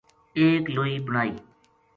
اک 0.39 0.65
لوئی 0.75 0.95
بنائی 1.05 1.31